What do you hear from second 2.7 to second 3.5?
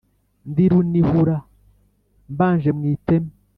mu iteme